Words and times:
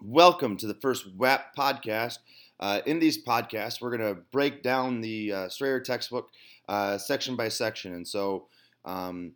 Welcome 0.00 0.56
to 0.58 0.68
the 0.68 0.74
first 0.74 1.06
WHAP 1.16 1.56
podcast. 1.56 2.18
Uh, 2.60 2.82
in 2.86 3.00
these 3.00 3.24
podcasts, 3.24 3.80
we're 3.80 3.96
going 3.96 4.14
to 4.14 4.20
break 4.30 4.62
down 4.62 5.00
the 5.00 5.32
uh, 5.32 5.48
Strayer 5.48 5.80
textbook 5.80 6.30
uh, 6.68 6.98
section 6.98 7.34
by 7.34 7.48
section. 7.48 7.92
And 7.94 8.06
so, 8.06 8.46
um, 8.84 9.32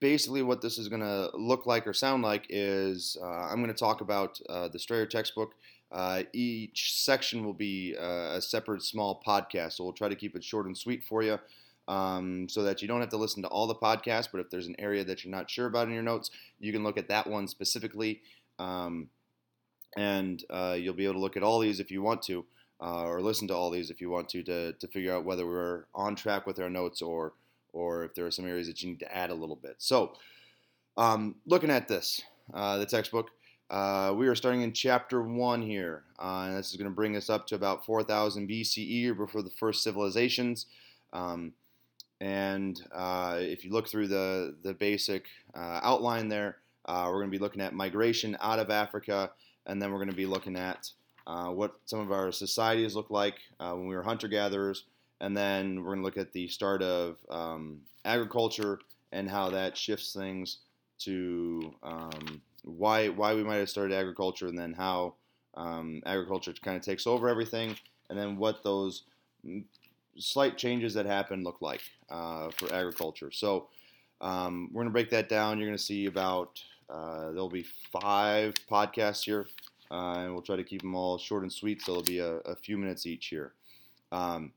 basically, 0.00 0.40
what 0.40 0.62
this 0.62 0.78
is 0.78 0.88
going 0.88 1.02
to 1.02 1.28
look 1.34 1.66
like 1.66 1.86
or 1.86 1.92
sound 1.92 2.22
like 2.22 2.46
is 2.48 3.18
uh, 3.22 3.26
I'm 3.26 3.56
going 3.56 3.66
to 3.68 3.74
talk 3.74 4.00
about 4.00 4.40
uh, 4.48 4.68
the 4.68 4.78
Strayer 4.78 5.04
textbook. 5.04 5.52
Uh, 5.90 6.22
each 6.32 6.94
section 6.94 7.44
will 7.44 7.52
be 7.52 7.92
a 7.92 8.40
separate 8.40 8.82
small 8.82 9.22
podcast. 9.26 9.74
So, 9.74 9.84
we'll 9.84 9.92
try 9.92 10.08
to 10.08 10.16
keep 10.16 10.34
it 10.34 10.42
short 10.42 10.64
and 10.64 10.76
sweet 10.76 11.04
for 11.04 11.22
you. 11.22 11.38
Um, 11.86 12.48
so 12.48 12.62
that 12.62 12.80
you 12.80 12.88
don't 12.88 13.00
have 13.00 13.10
to 13.10 13.18
listen 13.18 13.42
to 13.42 13.48
all 13.48 13.66
the 13.66 13.74
podcasts, 13.74 14.28
but 14.32 14.40
if 14.40 14.48
there's 14.48 14.68
an 14.68 14.76
area 14.78 15.04
that 15.04 15.22
you're 15.22 15.34
not 15.34 15.50
sure 15.50 15.66
about 15.66 15.88
in 15.88 15.92
your 15.92 16.02
notes, 16.02 16.30
you 16.60 16.72
can 16.72 16.82
look 16.82 16.96
at 16.96 17.08
that 17.08 17.26
one 17.26 17.46
specifically. 17.46 18.22
Um, 18.58 19.08
and 19.96 20.44
uh, 20.50 20.76
you'll 20.78 20.94
be 20.94 21.04
able 21.04 21.14
to 21.14 21.20
look 21.20 21.36
at 21.36 21.42
all 21.42 21.58
these 21.58 21.80
if 21.80 21.90
you 21.90 22.02
want 22.02 22.22
to, 22.22 22.44
uh, 22.80 23.04
or 23.04 23.20
listen 23.20 23.46
to 23.48 23.54
all 23.54 23.70
these 23.70 23.90
if 23.90 24.00
you 24.00 24.10
want 24.10 24.28
to, 24.30 24.42
to, 24.42 24.72
to 24.72 24.86
figure 24.88 25.14
out 25.14 25.24
whether 25.24 25.46
we're 25.46 25.84
on 25.94 26.16
track 26.16 26.46
with 26.46 26.58
our 26.58 26.70
notes 26.70 27.02
or 27.02 27.32
or 27.72 28.04
if 28.04 28.14
there 28.14 28.26
are 28.26 28.30
some 28.30 28.46
areas 28.46 28.66
that 28.66 28.82
you 28.82 28.90
need 28.90 29.00
to 29.00 29.16
add 29.16 29.30
a 29.30 29.34
little 29.34 29.56
bit. 29.56 29.76
So, 29.78 30.12
um, 30.98 31.36
looking 31.46 31.70
at 31.70 31.88
this, 31.88 32.20
uh, 32.52 32.76
the 32.76 32.84
textbook, 32.84 33.30
uh, 33.70 34.12
we 34.14 34.28
are 34.28 34.34
starting 34.34 34.60
in 34.60 34.74
chapter 34.74 35.22
one 35.22 35.62
here, 35.62 36.02
uh, 36.18 36.44
and 36.48 36.56
this 36.58 36.70
is 36.70 36.76
going 36.76 36.90
to 36.90 36.94
bring 36.94 37.16
us 37.16 37.30
up 37.30 37.46
to 37.46 37.54
about 37.54 37.86
4000 37.86 38.46
BCE 38.46 39.08
or 39.08 39.14
before 39.14 39.40
the 39.40 39.48
first 39.48 39.82
civilizations. 39.82 40.66
Um, 41.14 41.54
and 42.20 42.78
uh, 42.92 43.38
if 43.40 43.64
you 43.64 43.72
look 43.72 43.88
through 43.88 44.08
the 44.08 44.54
the 44.62 44.74
basic 44.74 45.26
outline 45.54 46.28
there, 46.28 46.58
we're 46.86 47.12
going 47.12 47.28
to 47.28 47.38
be 47.38 47.42
looking 47.42 47.62
at 47.62 47.72
migration 47.72 48.36
out 48.40 48.58
of 48.58 48.70
Africa 48.70 49.30
and 49.66 49.80
then 49.80 49.90
we're 49.90 49.98
going 49.98 50.10
to 50.10 50.16
be 50.16 50.26
looking 50.26 50.56
at 50.56 50.90
uh, 51.26 51.48
what 51.48 51.74
some 51.84 52.00
of 52.00 52.10
our 52.10 52.32
societies 52.32 52.94
look 52.94 53.10
like 53.10 53.36
uh, 53.60 53.72
when 53.72 53.86
we 53.86 53.94
were 53.94 54.02
hunter 54.02 54.28
gatherers, 54.28 54.84
and 55.20 55.36
then 55.36 55.78
we're 55.78 55.94
going 55.94 55.98
to 55.98 56.04
look 56.04 56.18
at 56.18 56.32
the 56.32 56.48
start 56.48 56.82
of 56.82 57.16
um, 57.30 57.80
agriculture 58.04 58.80
and 59.12 59.28
how 59.28 59.50
that 59.50 59.76
shifts 59.76 60.12
things 60.12 60.58
to 60.98 61.74
um, 61.82 62.40
why 62.64 63.08
why 63.08 63.34
we 63.34 63.42
might 63.42 63.56
have 63.56 63.70
started 63.70 63.94
agriculture, 63.94 64.48
and 64.48 64.58
then 64.58 64.72
how 64.72 65.14
um, 65.54 66.02
agriculture 66.06 66.52
kind 66.62 66.76
of 66.76 66.82
takes 66.82 67.06
over 67.06 67.28
everything, 67.28 67.76
and 68.10 68.18
then 68.18 68.36
what 68.36 68.62
those 68.62 69.04
slight 70.18 70.58
changes 70.58 70.94
that 70.94 71.06
happen 71.06 71.42
look 71.42 71.60
like 71.60 71.82
uh, 72.10 72.50
for 72.50 72.72
agriculture. 72.72 73.30
So 73.30 73.68
um, 74.20 74.70
we're 74.72 74.82
going 74.82 74.90
to 74.90 74.92
break 74.92 75.10
that 75.10 75.28
down. 75.28 75.58
You're 75.58 75.68
going 75.68 75.76
to 75.78 75.82
see 75.82 76.06
about 76.06 76.62
there'll 76.92 77.48
be 77.48 77.66
five 77.92 78.54
podcasts 78.70 79.24
here, 79.24 79.46
uh, 79.90 80.18
and 80.18 80.32
we'll 80.32 80.42
try 80.42 80.56
to 80.56 80.64
keep 80.64 80.82
them 80.82 80.94
all 80.94 81.18
short 81.18 81.42
and 81.42 81.52
sweet, 81.52 81.82
so 81.82 81.92
there'll 81.92 82.04
be 82.04 82.18
a, 82.18 82.36
a 82.50 82.56
few 82.56 82.76
minutes 82.76 83.06
each 83.06 83.26
here. 83.26 83.52
Um, 84.10 84.52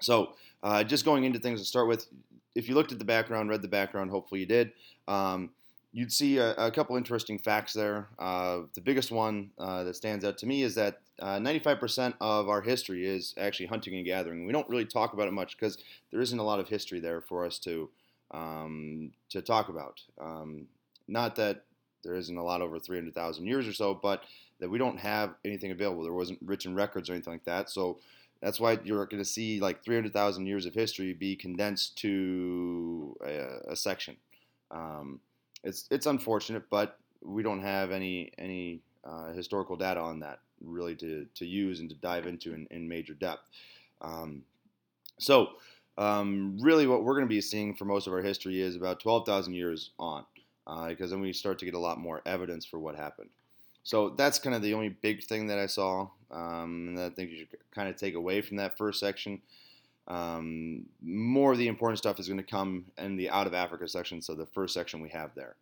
so, 0.00 0.34
uh, 0.62 0.84
just 0.84 1.04
going 1.04 1.24
into 1.24 1.38
things 1.38 1.60
to 1.60 1.66
start 1.66 1.88
with, 1.88 2.06
if 2.54 2.68
you 2.68 2.74
looked 2.74 2.92
at 2.92 2.98
the 2.98 3.04
background, 3.04 3.50
read 3.50 3.62
the 3.62 3.68
background, 3.68 4.10
hopefully 4.10 4.40
you 4.40 4.46
did, 4.46 4.72
um, 5.08 5.50
you'd 5.92 6.12
see 6.12 6.38
a, 6.38 6.52
a, 6.54 6.70
couple 6.70 6.96
interesting 6.96 7.38
facts 7.38 7.72
there. 7.72 8.08
Uh, 8.18 8.60
the 8.74 8.80
biggest 8.80 9.10
one 9.10 9.50
uh, 9.58 9.84
that 9.84 9.96
stands 9.96 10.24
out 10.24 10.38
to 10.38 10.46
me 10.46 10.62
is 10.62 10.74
that 10.74 11.00
95% 11.20 12.14
of 12.20 12.48
our 12.48 12.62
history 12.62 13.06
is 13.06 13.34
actually 13.36 13.66
hunting 13.66 13.94
and 13.94 14.06
gathering. 14.06 14.46
We 14.46 14.52
don't 14.52 14.68
really 14.68 14.86
talk 14.86 15.12
about 15.12 15.28
it 15.28 15.32
much 15.32 15.58
because 15.58 15.78
there 16.10 16.20
isn't 16.20 16.38
a 16.38 16.42
lot 16.42 16.60
of 16.60 16.68
history 16.68 17.00
there 17.00 17.20
for 17.20 17.44
us 17.44 17.58
to 17.60 17.90
um, 18.30 19.10
to 19.30 19.42
talk 19.42 19.68
about. 19.68 20.00
Um, 20.20 20.66
not 21.10 21.36
that 21.36 21.64
there 22.02 22.14
isn't 22.14 22.36
a 22.36 22.42
lot 22.42 22.62
over 22.62 22.78
300,000 22.78 23.46
years 23.46 23.68
or 23.68 23.72
so, 23.72 23.94
but 23.94 24.22
that 24.60 24.70
we 24.70 24.78
don't 24.78 24.98
have 24.98 25.34
anything 25.44 25.70
available. 25.70 26.02
There 26.02 26.12
wasn't 26.12 26.38
written 26.42 26.74
records 26.74 27.10
or 27.10 27.14
anything 27.14 27.34
like 27.34 27.44
that. 27.44 27.68
So 27.70 27.98
that's 28.40 28.58
why 28.58 28.78
you're 28.84 29.04
going 29.06 29.22
to 29.22 29.28
see 29.28 29.60
like 29.60 29.84
300,000 29.84 30.46
years 30.46 30.66
of 30.66 30.74
history 30.74 31.12
be 31.12 31.36
condensed 31.36 31.98
to 31.98 33.16
a, 33.24 33.72
a 33.72 33.76
section. 33.76 34.16
Um, 34.70 35.20
it's 35.62 35.86
it's 35.90 36.06
unfortunate, 36.06 36.62
but 36.70 36.98
we 37.22 37.42
don't 37.42 37.60
have 37.60 37.90
any 37.90 38.32
any 38.38 38.80
uh, 39.04 39.32
historical 39.32 39.76
data 39.76 40.00
on 40.00 40.20
that 40.20 40.40
really 40.62 40.94
to, 40.94 41.26
to 41.34 41.46
use 41.46 41.80
and 41.80 41.88
to 41.90 41.96
dive 41.96 42.26
into 42.26 42.54
in, 42.54 42.66
in 42.70 42.88
major 42.88 43.14
depth. 43.14 43.48
Um, 44.00 44.42
so 45.18 45.50
um, 45.98 46.56
really, 46.60 46.86
what 46.86 47.04
we're 47.04 47.14
going 47.14 47.26
to 47.26 47.28
be 47.28 47.40
seeing 47.40 47.74
for 47.74 47.84
most 47.84 48.06
of 48.06 48.12
our 48.12 48.22
history 48.22 48.60
is 48.60 48.76
about 48.76 49.00
12,000 49.00 49.52
years 49.52 49.90
on 49.98 50.24
because 50.88 51.10
uh, 51.12 51.14
then 51.14 51.20
we 51.20 51.32
start 51.32 51.58
to 51.58 51.64
get 51.64 51.74
a 51.74 51.78
lot 51.78 51.98
more 51.98 52.22
evidence 52.26 52.64
for 52.64 52.78
what 52.78 52.94
happened. 52.94 53.30
So 53.82 54.10
that's 54.10 54.38
kind 54.38 54.54
of 54.54 54.62
the 54.62 54.74
only 54.74 54.90
big 54.90 55.24
thing 55.24 55.46
that 55.48 55.58
I 55.58 55.66
saw, 55.66 56.08
um, 56.30 56.88
and 56.88 57.00
I 57.00 57.10
think 57.10 57.30
you 57.30 57.38
should 57.38 57.56
kind 57.74 57.88
of 57.88 57.96
take 57.96 58.14
away 58.14 58.40
from 58.40 58.58
that 58.58 58.76
first 58.76 59.00
section. 59.00 59.40
Um, 60.06 60.86
more 61.02 61.52
of 61.52 61.58
the 61.58 61.68
important 61.68 61.98
stuff 61.98 62.20
is 62.20 62.28
going 62.28 62.38
to 62.38 62.44
come 62.44 62.86
in 62.98 63.16
the 63.16 63.30
out 63.30 63.46
of 63.46 63.54
Africa 63.54 63.88
section, 63.88 64.20
so 64.20 64.34
the 64.34 64.46
first 64.46 64.74
section 64.74 65.00
we 65.00 65.08
have 65.10 65.34
there. 65.34 65.56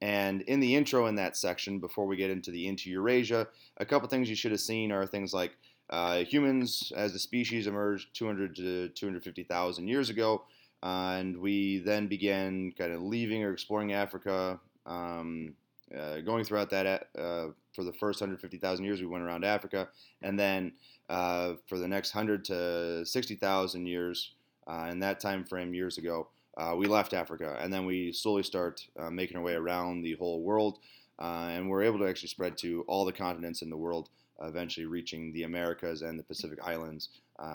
And 0.00 0.42
in 0.42 0.60
the 0.60 0.74
intro 0.74 1.06
in 1.06 1.14
that 1.16 1.36
section, 1.36 1.78
before 1.78 2.06
we 2.06 2.16
get 2.16 2.30
into 2.30 2.50
the 2.50 2.66
into 2.66 2.90
Eurasia, 2.90 3.48
a 3.78 3.84
couple 3.84 4.08
things 4.08 4.28
you 4.28 4.36
should 4.36 4.52
have 4.52 4.60
seen 4.60 4.92
are 4.92 5.06
things 5.06 5.32
like 5.32 5.56
uh, 5.88 6.18
humans 6.18 6.92
as 6.94 7.14
a 7.14 7.18
species 7.18 7.66
emerged 7.66 8.14
200 8.14 8.56
to 8.56 8.88
250,000 8.90 9.88
years 9.88 10.10
ago, 10.10 10.42
and 10.82 11.36
we 11.38 11.78
then 11.78 12.06
began 12.06 12.72
kind 12.76 12.92
of 12.92 13.02
leaving 13.02 13.42
or 13.42 13.52
exploring 13.52 13.92
Africa, 13.92 14.60
um, 14.84 15.54
uh, 15.96 16.20
going 16.20 16.44
throughout 16.44 16.70
that 16.70 17.08
uh, 17.18 17.46
for 17.72 17.84
the 17.84 17.92
first 17.92 18.20
150,000 18.20 18.84
years. 18.84 19.00
We 19.00 19.06
went 19.06 19.24
around 19.24 19.44
Africa, 19.44 19.88
and 20.22 20.38
then 20.38 20.72
uh, 21.08 21.54
for 21.68 21.78
the 21.78 21.88
next 21.88 22.14
100 22.14 22.44
to 22.46 23.06
60,000 23.06 23.86
years, 23.86 24.32
uh, 24.66 24.88
in 24.90 24.98
that 24.98 25.20
time 25.20 25.44
frame 25.44 25.74
years 25.74 25.96
ago, 25.96 26.26
uh, 26.56 26.74
we 26.76 26.86
left 26.86 27.14
Africa, 27.14 27.56
and 27.60 27.72
then 27.72 27.86
we 27.86 28.12
slowly 28.12 28.42
start 28.42 28.86
making 29.10 29.36
our 29.36 29.42
way 29.42 29.54
around 29.54 30.02
the 30.02 30.14
whole 30.14 30.40
world, 30.42 30.78
and 31.18 31.70
we're 31.70 31.82
able 31.82 31.98
to 31.98 32.08
actually 32.08 32.28
spread 32.28 32.58
to 32.58 32.84
all 32.88 33.04
the 33.04 33.12
continents 33.12 33.62
in 33.62 33.70
the 33.70 33.76
world. 33.76 34.08
Eventually 34.42 34.84
reaching 34.84 35.32
the 35.32 35.44
Americas 35.44 36.02
and 36.02 36.18
the 36.18 36.22
Pacific 36.22 36.58
Islands 36.62 37.08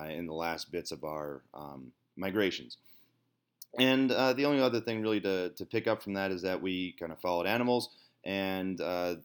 in 0.10 0.26
the 0.26 0.34
last 0.34 0.72
bits 0.72 0.92
of 0.92 1.04
our 1.04 1.42
um, 1.54 1.92
migrations. 2.16 2.78
And 3.80 4.12
uh, 4.12 4.34
the 4.34 4.46
only 4.46 4.62
other 4.62 4.82
thing 4.82 5.02
really 5.02 5.22
to, 5.22 5.50
to 5.50 5.66
pick 5.66 5.88
up 5.88 6.04
from 6.04 6.14
that 6.14 6.32
is 6.32 6.42
that 6.42 6.62
we 6.62 6.94
kind 7.00 7.12
of 7.12 7.20
followed 7.20 7.48
animals 7.48 7.90
and 8.24 8.80
uh, 8.82 9.16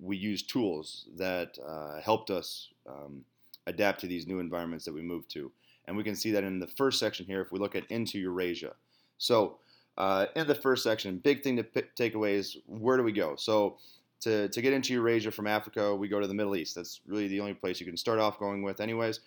we 0.00 0.16
used 0.16 0.50
tools 0.50 1.08
that 1.16 1.58
uh, 1.66 2.00
helped 2.00 2.30
us 2.30 2.68
um, 2.88 3.24
adapt 3.66 4.00
to 4.00 4.06
these 4.06 4.26
new 4.26 4.38
environments 4.38 4.84
that 4.84 4.94
we 4.94 5.02
moved 5.02 5.30
to. 5.30 5.50
And 5.86 5.96
we 5.96 6.02
can 6.02 6.16
see 6.16 6.32
that 6.32 6.44
in 6.44 6.58
the 6.58 6.66
first 6.66 6.98
section 6.98 7.26
here 7.26 7.40
if 7.40 7.52
we 7.52 7.58
look 7.58 7.76
at 7.76 7.86
into 7.90 8.18
Eurasia. 8.18 8.74
So, 9.18 9.58
uh, 9.96 10.26
in 10.34 10.46
the 10.46 10.54
first 10.54 10.82
section, 10.82 11.18
big 11.18 11.42
thing 11.42 11.56
to 11.56 11.64
take 11.94 12.14
away 12.14 12.34
is 12.34 12.58
where 12.66 12.96
do 12.96 13.02
we 13.02 13.12
go? 13.12 13.36
So, 13.36 13.78
to, 14.20 14.48
to 14.48 14.62
get 14.62 14.72
into 14.72 14.92
Eurasia 14.92 15.30
from 15.30 15.46
Africa, 15.46 15.94
we 15.94 16.08
go 16.08 16.20
to 16.20 16.26
the 16.26 16.34
Middle 16.34 16.56
East. 16.56 16.74
That's 16.74 17.00
really 17.06 17.28
the 17.28 17.40
only 17.40 17.54
place 17.54 17.80
you 17.80 17.86
can 17.86 17.96
start 17.96 18.18
off 18.18 18.38
going 18.38 18.62
with, 18.62 18.80
anyways. 18.80 19.20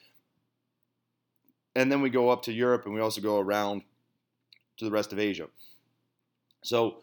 And 1.76 1.92
then 1.92 2.02
we 2.02 2.10
go 2.10 2.30
up 2.30 2.44
to 2.44 2.52
Europe 2.52 2.86
and 2.86 2.94
we 2.94 3.00
also 3.00 3.22
go 3.22 3.40
around 3.40 3.84
to 4.80 4.86
the 4.86 4.92
rest 4.92 5.14
of 5.14 5.20
Asia. 5.20 5.48
So 6.64 6.98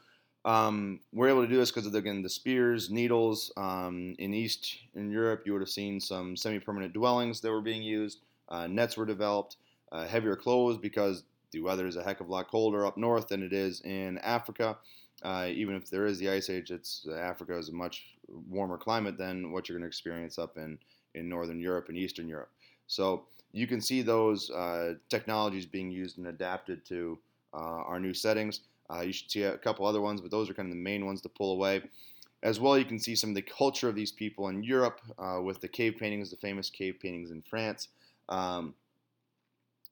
um, 0.44 1.00
we're 1.12 1.28
able 1.28 1.42
to 1.42 1.48
do 1.48 1.56
this 1.56 1.70
because 1.70 1.86
of 1.86 1.94
again 1.94 2.22
the 2.22 2.28
spears, 2.28 2.90
needles. 2.90 3.52
Um, 3.56 4.14
in 4.18 4.34
East 4.34 4.78
in 4.94 5.10
Europe, 5.10 5.42
you 5.44 5.52
would 5.52 5.62
have 5.62 5.70
seen 5.70 6.00
some 6.00 6.36
semi-permanent 6.36 6.92
dwellings 6.92 7.40
that 7.40 7.50
were 7.50 7.60
being 7.60 7.82
used. 7.82 8.20
Uh, 8.48 8.66
nets 8.66 8.96
were 8.96 9.06
developed. 9.06 9.56
Uh, 9.92 10.06
heavier 10.06 10.34
clothes 10.34 10.76
because 10.76 11.22
the 11.52 11.60
weather 11.60 11.86
is 11.86 11.96
a 11.96 12.02
heck 12.02 12.20
of 12.20 12.28
a 12.28 12.32
lot 12.32 12.48
colder 12.48 12.84
up 12.84 12.96
north 12.96 13.28
than 13.28 13.42
it 13.42 13.52
is 13.52 13.80
in 13.82 14.18
Africa. 14.18 14.76
Uh, 15.22 15.46
even 15.50 15.74
if 15.74 15.88
there 15.88 16.06
is 16.06 16.18
the 16.18 16.28
ice 16.28 16.50
age, 16.50 16.70
it's 16.70 17.06
Africa 17.16 17.56
is 17.56 17.68
a 17.68 17.72
much 17.72 18.16
warmer 18.28 18.76
climate 18.76 19.16
than 19.16 19.52
what 19.52 19.68
you're 19.68 19.78
going 19.78 19.84
to 19.84 19.88
experience 19.88 20.38
up 20.38 20.58
in 20.58 20.78
in 21.14 21.28
northern 21.28 21.60
Europe 21.60 21.88
and 21.88 21.96
Eastern 21.96 22.28
Europe. 22.28 22.50
So 22.86 23.24
you 23.52 23.66
can 23.66 23.80
see 23.80 24.02
those 24.02 24.50
uh, 24.50 24.94
technologies 25.08 25.66
being 25.66 25.90
used 25.90 26.18
and 26.18 26.26
adapted 26.26 26.84
to 26.86 27.18
uh, 27.18 27.25
our 27.60 28.00
new 28.00 28.14
settings. 28.14 28.60
Uh, 28.88 29.00
you 29.00 29.12
should 29.12 29.30
see 29.30 29.42
a 29.42 29.58
couple 29.58 29.86
other 29.86 30.00
ones, 30.00 30.20
but 30.20 30.30
those 30.30 30.48
are 30.48 30.54
kind 30.54 30.68
of 30.68 30.74
the 30.74 30.80
main 30.80 31.06
ones 31.06 31.20
to 31.22 31.28
pull 31.28 31.52
away. 31.52 31.82
As 32.42 32.60
well, 32.60 32.78
you 32.78 32.84
can 32.84 32.98
see 32.98 33.16
some 33.16 33.30
of 33.30 33.36
the 33.36 33.42
culture 33.42 33.88
of 33.88 33.94
these 33.94 34.12
people 34.12 34.48
in 34.48 34.62
Europe 34.62 35.00
uh, 35.18 35.40
with 35.42 35.60
the 35.60 35.68
cave 35.68 35.96
paintings, 35.98 36.30
the 36.30 36.36
famous 36.36 36.70
cave 36.70 36.96
paintings 37.00 37.30
in 37.30 37.42
France. 37.42 37.88
Um, 38.28 38.74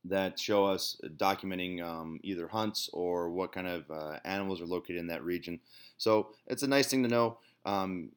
that 0.05 0.39
show 0.39 0.67
us 0.67 1.01
documenting 1.17 1.83
um, 1.83 2.21
either 2.23 2.47
hunts 2.47 2.91
or 2.93 3.31
what 3.31 3.53
kind 3.53 3.67
of 3.67 3.91
uh, 3.91 4.19
animals 4.25 4.61
are 4.61 4.67
located 4.67 4.97
in 4.97 5.07
that 5.07 5.25
region. 5.25 5.59
So 5.97 6.29
it's 6.47 6.63
a 6.63 6.69
nice 6.69 6.89
thing 6.89 7.03
to 7.05 7.09
know. 7.09 7.39
Um, 7.65 8.11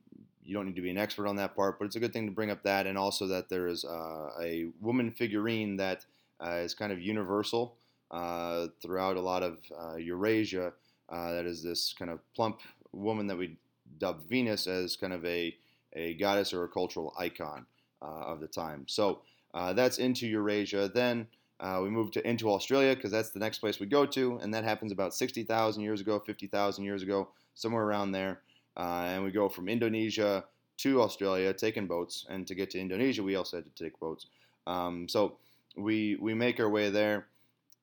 you 0.43 0.53
don't 0.53 0.65
need 0.65 0.75
to 0.75 0.81
be 0.81 0.89
an 0.89 0.97
expert 0.97 1.27
on 1.27 1.37
that 1.37 1.55
part, 1.55 1.79
but 1.79 1.85
it's 1.85 1.95
a 1.95 1.99
good 1.99 2.13
thing 2.13 2.25
to 2.25 2.31
bring 2.31 2.51
up 2.51 2.63
that, 2.63 2.87
and 2.87 2.97
also 2.97 3.27
that 3.27 3.49
there 3.49 3.67
is 3.67 3.85
uh, 3.85 4.29
a 4.41 4.67
woman 4.81 5.11
figurine 5.11 5.77
that 5.77 6.05
uh, 6.45 6.55
is 6.55 6.73
kind 6.73 6.91
of 6.91 7.01
universal 7.01 7.75
uh, 8.11 8.67
throughout 8.81 9.17
a 9.17 9.21
lot 9.21 9.43
of 9.43 9.57
uh, 9.77 9.95
Eurasia. 9.95 10.73
Uh, 11.09 11.33
that 11.33 11.45
is 11.45 11.63
this 11.63 11.93
kind 11.97 12.11
of 12.11 12.19
plump 12.35 12.59
woman 12.91 13.27
that 13.27 13.37
we 13.37 13.57
dub 13.97 14.27
Venus 14.27 14.67
as 14.67 14.95
kind 14.95 15.13
of 15.13 15.25
a 15.25 15.55
a 15.93 16.13
goddess 16.15 16.53
or 16.53 16.63
a 16.63 16.67
cultural 16.67 17.13
icon 17.17 17.65
of 18.01 18.39
the 18.39 18.47
time. 18.47 18.83
So 18.87 19.21
that's 19.53 19.97
into 19.97 20.27
Eurasia. 20.27 20.91
Then 20.93 21.27
we 21.61 21.89
move 21.89 22.11
to 22.11 22.27
into 22.27 22.51
Australia 22.51 22.93
because 22.93 23.11
that's 23.11 23.31
the 23.31 23.39
next 23.39 23.59
place 23.59 23.79
we 23.79 23.87
go 23.87 24.05
to, 24.05 24.37
and 24.41 24.53
that 24.53 24.63
happens 24.63 24.91
about 24.91 25.15
60,000 25.15 25.81
years 25.81 26.01
ago, 26.01 26.19
50,000 26.19 26.83
years 26.83 27.01
ago, 27.01 27.29
somewhere 27.55 27.83
around 27.83 28.11
there. 28.11 28.41
And 28.75 29.23
we 29.23 29.31
go 29.31 29.49
from 29.49 29.69
Indonesia 29.69 30.43
to 30.77 31.01
Australia, 31.01 31.53
taking 31.53 31.87
boats, 31.87 32.25
and 32.29 32.45
to 32.47 32.55
get 32.55 32.69
to 32.71 32.79
Indonesia, 32.79 33.23
we 33.23 33.35
also 33.35 33.57
had 33.57 33.65
to 33.65 33.83
take 33.83 33.99
boats. 33.99 34.27
Um, 34.67 35.07
so 35.07 35.37
we 35.75 36.17
we 36.19 36.33
make 36.33 36.59
our 36.59 36.69
way 36.69 36.89
there. 36.89 37.27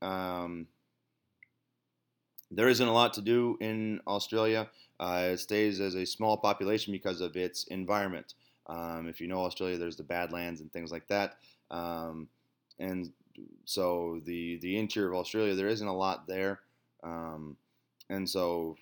Um, 0.04 0.66
there 2.50 2.68
isn't 2.68 2.86
a 2.86 2.92
lot 2.92 3.14
to 3.14 3.22
do 3.22 3.56
in 3.60 4.00
Australia. 4.06 4.68
Uh, 5.00 5.30
it 5.32 5.38
stays 5.38 5.80
as 5.80 5.94
a 5.94 6.04
small 6.04 6.36
population 6.36 6.92
because 6.92 7.20
of 7.20 7.36
its 7.36 7.64
environment. 7.64 8.34
Um, 8.66 9.08
if 9.08 9.20
you 9.20 9.26
know 9.26 9.44
Australia, 9.44 9.76
there's 9.76 9.96
the 9.96 10.04
Badlands 10.04 10.60
and 10.60 10.72
things 10.72 10.92
like 10.92 11.08
that. 11.08 11.38
Um, 11.70 12.28
and 12.78 13.10
so 13.64 14.20
the 14.24 14.58
the 14.58 14.78
interior 14.78 15.12
of 15.12 15.18
Australia, 15.18 15.54
there 15.54 15.68
isn't 15.68 15.86
a 15.86 15.96
lot 15.96 16.26
there, 16.28 16.60
um, 17.02 17.56
and 18.08 18.28
so 18.28 18.76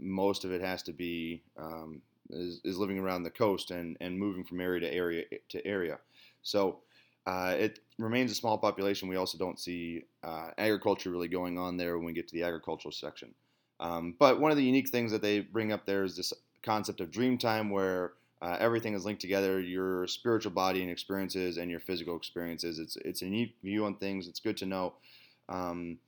most 0.00 0.44
of 0.44 0.52
it 0.52 0.60
has 0.60 0.82
to 0.84 0.92
be 0.92 1.42
um, 1.56 2.00
is, 2.30 2.60
is, 2.64 2.78
living 2.78 2.98
around 2.98 3.22
the 3.22 3.30
coast 3.30 3.70
and, 3.70 3.96
and 4.00 4.18
moving 4.18 4.44
from 4.44 4.60
area 4.60 4.80
to 4.80 4.92
area 4.92 5.24
to 5.50 5.66
area. 5.66 5.98
So 6.42 6.80
uh, 7.28 7.54
it 7.58 7.80
remains 7.98 8.32
a 8.32 8.34
small 8.34 8.56
population. 8.56 9.06
We 9.06 9.16
also 9.16 9.36
don't 9.36 9.60
see 9.60 10.04
uh, 10.24 10.48
agriculture 10.56 11.10
really 11.10 11.28
going 11.28 11.58
on 11.58 11.76
there 11.76 11.98
when 11.98 12.06
we 12.06 12.14
get 12.14 12.26
to 12.28 12.34
the 12.34 12.42
agricultural 12.42 12.90
section. 12.90 13.34
Um, 13.80 14.14
but 14.18 14.40
one 14.40 14.50
of 14.50 14.56
the 14.56 14.64
unique 14.64 14.88
things 14.88 15.12
that 15.12 15.20
they 15.20 15.40
bring 15.40 15.70
up 15.70 15.84
there 15.84 16.04
is 16.04 16.16
this 16.16 16.32
concept 16.62 17.02
of 17.02 17.10
dream 17.10 17.36
time, 17.36 17.68
where 17.68 18.12
uh, 18.40 18.56
everything 18.58 18.94
is 18.94 19.04
linked 19.04 19.20
together 19.20 19.60
your 19.60 20.06
spiritual 20.06 20.52
body 20.52 20.80
and 20.80 20.90
experiences 20.90 21.58
and 21.58 21.70
your 21.70 21.80
physical 21.80 22.16
experiences. 22.16 22.78
It's, 22.78 22.96
it's 22.96 23.20
a 23.20 23.26
neat 23.26 23.56
view 23.62 23.84
on 23.84 23.96
things. 23.96 24.26
It's 24.26 24.40
good 24.40 24.56
to 24.56 24.66
know. 24.66 24.94
Um, 25.50 25.98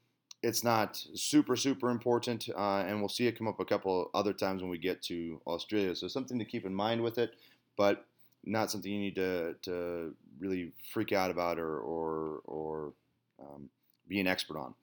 it's 0.42 0.64
not 0.64 0.96
super, 1.14 1.54
super 1.54 1.90
important, 1.90 2.48
uh, 2.56 2.84
and 2.86 2.98
we'll 2.98 3.10
see 3.10 3.26
it 3.26 3.36
come 3.36 3.46
up 3.46 3.60
a 3.60 3.64
couple 3.66 4.10
other 4.14 4.32
times 4.32 4.62
when 4.62 4.70
we 4.70 4.78
get 4.78 5.02
to 5.02 5.38
Australia. 5.46 5.94
So, 5.94 6.08
something 6.08 6.38
to 6.38 6.46
keep 6.46 6.64
in 6.64 6.74
mind 6.74 7.02
with 7.02 7.18
it, 7.18 7.34
but 7.76 8.06
not 8.44 8.70
something 8.70 8.90
you 8.90 9.00
need 9.00 9.16
to, 9.16 9.54
to 9.62 10.14
really 10.40 10.72
freak 10.92 11.12
out 11.12 11.30
about 11.30 11.58
or, 11.58 11.78
or, 11.78 12.40
or 12.44 12.92
um, 13.40 13.68
be 14.08 14.20
an 14.20 14.26
expert 14.26 14.58
on. 14.58 14.74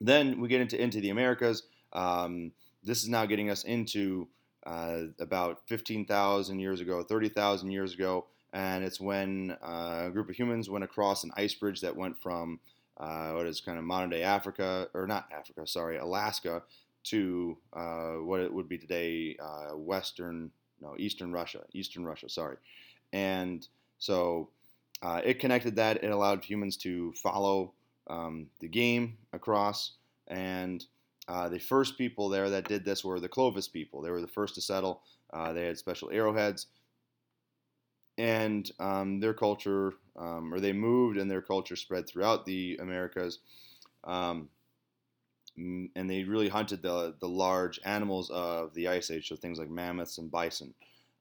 Then 0.00 0.40
we 0.40 0.48
get 0.48 0.60
into, 0.60 0.80
into 0.80 1.00
the 1.00 1.10
Americas. 1.10 1.62
Um, 1.92 2.52
this 2.82 3.02
is 3.02 3.08
now 3.08 3.24
getting 3.26 3.50
us 3.50 3.64
into 3.64 4.28
uh, 4.66 5.02
about 5.20 5.60
15,000 5.66 6.58
years 6.58 6.80
ago, 6.80 7.02
30,000 7.02 7.70
years 7.70 7.94
ago, 7.94 8.26
and 8.52 8.84
it's 8.84 9.00
when 9.00 9.56
uh, 9.62 10.04
a 10.06 10.10
group 10.10 10.28
of 10.28 10.36
humans 10.36 10.68
went 10.68 10.84
across 10.84 11.24
an 11.24 11.30
ice 11.36 11.54
bridge 11.54 11.80
that 11.80 11.96
went 11.96 12.20
from 12.20 12.60
uh, 12.98 13.30
what 13.32 13.46
is 13.46 13.60
kind 13.60 13.78
of 13.78 13.84
modern 13.84 14.10
day 14.10 14.22
Africa, 14.22 14.88
or 14.94 15.06
not 15.06 15.28
Africa, 15.32 15.66
sorry, 15.66 15.98
Alaska, 15.98 16.62
to 17.04 17.56
uh, 17.72 18.14
what 18.14 18.40
it 18.40 18.52
would 18.52 18.68
be 18.68 18.78
today, 18.78 19.36
uh, 19.40 19.76
Western, 19.76 20.50
no, 20.80 20.94
Eastern 20.98 21.32
Russia, 21.32 21.60
Eastern 21.72 22.04
Russia, 22.04 22.28
sorry. 22.28 22.56
And 23.12 23.66
so 23.98 24.50
uh, 25.02 25.20
it 25.24 25.38
connected 25.38 25.76
that, 25.76 26.02
it 26.02 26.10
allowed 26.10 26.44
humans 26.44 26.76
to 26.78 27.12
follow 27.14 27.72
um, 28.08 28.46
the 28.60 28.68
game 28.68 29.16
across, 29.32 29.92
and 30.28 30.84
uh, 31.28 31.48
the 31.48 31.58
first 31.58 31.98
people 31.98 32.28
there 32.28 32.50
that 32.50 32.68
did 32.68 32.84
this 32.84 33.04
were 33.04 33.18
the 33.18 33.28
Clovis 33.28 33.68
people. 33.68 34.00
They 34.00 34.10
were 34.10 34.20
the 34.20 34.28
first 34.28 34.54
to 34.54 34.60
settle. 34.60 35.02
Uh, 35.32 35.52
they 35.52 35.66
had 35.66 35.78
special 35.78 36.10
arrowheads. 36.10 36.66
And 38.18 38.70
um, 38.78 39.20
their 39.20 39.34
culture, 39.34 39.94
um, 40.16 40.54
or 40.54 40.60
they 40.60 40.72
moved 40.72 41.18
and 41.18 41.30
their 41.30 41.42
culture 41.42 41.76
spread 41.76 42.08
throughout 42.08 42.46
the 42.46 42.78
Americas. 42.80 43.40
Um, 44.04 44.48
and 45.56 46.08
they 46.08 46.22
really 46.22 46.48
hunted 46.48 46.82
the, 46.82 47.14
the 47.20 47.28
large 47.28 47.80
animals 47.84 48.30
of 48.30 48.72
the 48.74 48.88
Ice 48.88 49.10
Age, 49.10 49.28
so 49.28 49.36
things 49.36 49.58
like 49.58 49.70
mammoths 49.70 50.18
and 50.18 50.30
bison. 50.30 50.74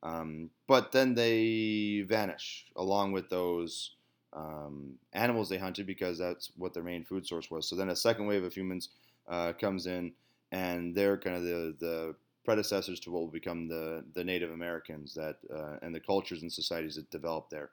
Um, 0.06 0.52
but 0.68 0.92
then 0.92 1.16
they 1.16 2.06
vanish 2.08 2.68
along 2.76 3.12
with 3.12 3.30
those 3.30 3.96
um, 4.34 4.94
animals 5.14 5.50
they 5.50 5.58
hunted 5.58 5.88
because 5.88 6.20
that's 6.20 6.52
what 6.58 6.74
their 6.74 6.84
main 6.84 7.04
food 7.04 7.26
source 7.26 7.50
was. 7.50 7.68
So 7.68 7.76
then 7.76 7.90
a 7.90 7.96
second 7.96 8.28
wave 8.28 8.44
of 8.44 8.54
humans 8.54 8.90
uh, 9.28 9.54
comes 9.54 9.88
in, 9.88 10.14
and 10.52 10.94
they're 10.94 11.18
kind 11.18 11.36
of 11.36 11.44
the, 11.44 11.76
the 11.80 12.16
predecessors 12.44 13.00
to 13.00 13.12
what 13.12 13.22
will 13.22 13.28
become 13.28 13.68
the, 13.68 14.04
the 14.14 14.24
Native 14.24 14.52
Americans 14.52 15.16
that 15.16 15.38
uh, 15.52 15.78
and 15.82 15.96
the 15.96 16.00
cultures 16.00 16.44
and 16.44 16.54
societies 16.54 16.96
that 16.96 17.10
develop 17.10 17.50
there, 17.50 17.72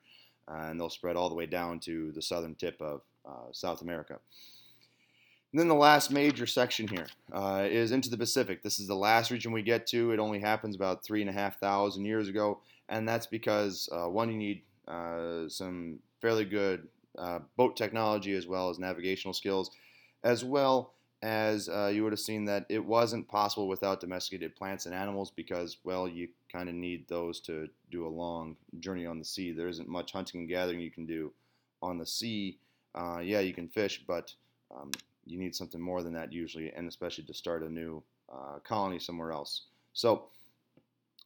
uh, 0.49 0.69
and 0.69 0.81
they'll 0.81 0.89
spread 0.89 1.17
all 1.17 1.29
the 1.29 1.35
way 1.35 1.47
down 1.47 1.81
to 1.81 2.13
the 2.13 2.23
southern 2.23 2.55
tip 2.55 2.81
of 2.81 3.03
uh, 3.29 3.53
South 3.53 3.83
America. 3.83 4.19
And 5.53 5.61
then 5.61 5.69
the 5.69 5.75
last 5.75 6.11
major 6.11 6.47
section 6.47 6.89
here 6.89 7.07
uh, 7.33 7.67
is 7.69 7.93
into 7.93 8.09
the 8.09 8.17
Pacific. 8.17 8.63
This 8.63 8.79
is 8.81 8.87
the 8.87 8.97
last 8.97 9.31
region 9.31 9.53
we 9.53 9.63
get 9.63 9.87
to. 9.89 10.13
It 10.13 10.19
only 10.19 10.41
happens 10.41 10.75
about 10.75 11.05
three 11.05 11.21
and 11.21 11.29
a 11.29 11.33
half 11.33 11.61
thousand 11.61 12.07
years 12.07 12.29
ago, 12.29 12.61
and 12.89 13.07
that's 13.07 13.27
because 13.27 13.89
uh, 13.93 14.09
one, 14.09 14.31
you 14.31 14.39
need 14.39 14.63
some 15.51 15.99
fairly 16.21 16.47
good 16.47 16.89
boat 17.57 17.77
technology 17.77 18.35
as 18.35 18.47
well 18.47 18.71
as 18.71 18.79
navigational 18.79 19.35
skills, 19.35 19.71
as 20.25 20.43
well 20.43 20.95
as 21.23 21.69
uh, 21.69 21.91
you 21.93 22.03
would 22.03 22.13
have 22.13 22.19
seen 22.19 22.45
that 22.47 22.67
it 22.69 22.85
wasn't 22.85 23.29
possible 23.29 23.69
without 23.69 24.01
domesticated 24.01 24.57
plants 24.57 24.87
and 24.87 24.95
animals 24.95 25.31
because, 25.31 25.77
well, 25.85 26.09
you 26.09 26.29
kind 26.51 26.69
of 26.69 26.75
need 26.75 27.07
those 27.07 27.41
to 27.41 27.69
do 27.91 28.07
a 28.07 28.09
long 28.09 28.57
journey 28.81 29.07
on 29.07 29.19
the 29.19 29.25
sea. 29.25 29.53
There 29.53 29.69
isn't 29.69 29.89
much 29.89 30.13
hunting 30.13 30.41
and 30.41 30.49
gathering 30.49 30.81
you 30.81 30.91
can 30.91 31.07
do 31.07 31.33
on 31.81 31.99
the 31.99 32.07
sea. 32.07 32.59
Uh, 32.95 33.21
yeah, 33.23 33.39
you 33.39 33.55
can 33.55 33.69
fish, 33.69 34.03
but 34.07 34.35
um, 34.75 34.91
you 35.25 35.39
need 35.39 35.55
something 35.55 35.81
more 35.81 36.03
than 36.03 36.13
that 36.15 36.33
usually, 36.33 36.73
and 36.73 36.89
especially 36.89 37.25
to 37.25 37.35
start 37.35 37.63
a 37.63 37.69
new 37.69 38.03
uh, 38.33 38.59
colony 38.65 38.99
somewhere 38.99 39.33
else. 39.33 39.67
So 39.93 40.25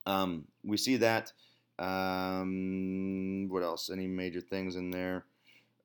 um, 0.06 0.46
we 0.64 0.76
see 0.76 0.96
that. 0.98 1.32
Um, 1.78 3.48
what 3.48 3.62
else? 3.62 3.90
Any 3.90 4.06
major 4.06 4.40
things 4.40 4.76
in 4.76 4.90
there? 4.90 5.24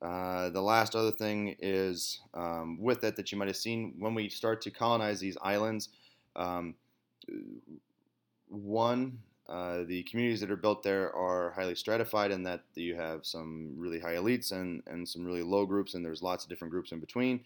Uh, 0.01 0.49
the 0.49 0.61
last 0.61 0.95
other 0.95 1.11
thing 1.11 1.55
is 1.59 2.21
um, 2.33 2.77
with 2.81 3.03
it 3.03 3.15
that 3.15 3.31
you 3.31 3.37
might 3.37 3.47
have 3.47 3.57
seen 3.57 3.93
when 3.99 4.15
we 4.15 4.29
start 4.29 4.61
to 4.61 4.71
colonize 4.71 5.19
these 5.19 5.37
islands. 5.41 5.89
Um, 6.35 6.75
one, 8.47 9.19
uh, 9.47 9.83
the 9.83 10.03
communities 10.03 10.39
that 10.39 10.49
are 10.49 10.55
built 10.55 10.81
there 10.81 11.13
are 11.15 11.51
highly 11.51 11.75
stratified 11.75 12.31
in 12.31 12.41
that 12.43 12.63
you 12.73 12.95
have 12.95 13.25
some 13.25 13.73
really 13.77 13.99
high 13.99 14.15
elites 14.15 14.53
and, 14.53 14.81
and 14.87 15.07
some 15.07 15.23
really 15.23 15.43
low 15.43 15.65
groups, 15.65 15.93
and 15.93 16.03
there's 16.03 16.23
lots 16.23 16.43
of 16.43 16.49
different 16.49 16.71
groups 16.71 16.91
in 16.91 16.99
between. 16.99 17.41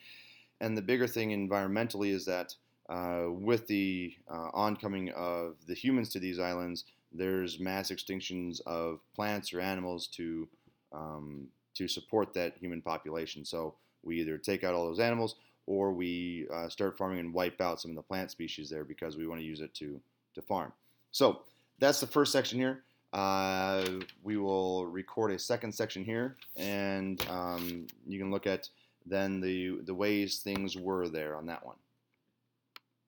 And 0.62 0.78
the 0.78 0.82
bigger 0.82 1.08
thing 1.08 1.30
environmentally 1.30 2.12
is 2.12 2.26
that 2.26 2.56
uh, 2.90 3.26
with 3.30 3.68
the 3.68 4.14
uh, 4.32 4.50
oncoming 4.54 5.10
of 5.12 5.56
the 5.68 5.74
humans 5.74 6.10
to 6.10 6.20
these 6.20 6.40
islands, 6.40 6.86
there's 7.12 7.60
mass 7.60 7.92
extinctions 7.92 8.62
of 8.66 9.00
plants 9.16 9.54
or 9.54 9.60
animals 9.60 10.08
to 10.08 10.48
um, 10.92 11.48
to 11.74 11.88
support 11.88 12.34
that 12.34 12.58
human 12.58 12.82
population. 12.82 13.44
So 13.44 13.76
we 14.04 14.22
either 14.22 14.38
take 14.38 14.64
out 14.64 14.74
all 14.74 14.86
those 14.86 15.00
animals 15.00 15.36
or 15.66 15.92
we 15.92 16.48
uh, 16.54 16.70
start 16.70 16.98
farming 16.98 17.20
and 17.20 17.34
wipe 17.34 17.60
out 17.60 17.82
some 17.82 17.92
of 17.92 17.96
the 17.96 18.04
plant 18.04 18.32
species 18.32 18.70
there 18.70 18.84
because 18.84 19.18
we 19.18 19.28
want 19.28 19.42
to 19.42 19.46
use 19.46 19.62
it 19.62 19.74
to, 19.76 20.00
to 20.36 20.42
farm. 20.42 20.72
So 21.12 21.42
that's 21.80 22.00
the 22.00 22.08
first 22.08 22.32
section 22.32 22.60
here. 22.60 22.84
Uh, 23.14 23.86
we 24.24 24.38
will 24.38 24.86
record 24.88 25.32
a 25.32 25.40
second 25.40 25.74
section 25.74 26.04
here, 26.04 26.36
and 26.58 27.26
um, 27.30 27.88
you 28.06 28.20
can 28.20 28.30
look 28.30 28.46
at 28.46 28.68
then 29.06 29.42
the 29.42 29.80
the 29.86 29.94
ways 29.96 30.40
things 30.40 30.78
were 30.78 31.08
there 31.08 31.36
on 31.36 31.48
that 31.48 31.66
one. 31.66 31.78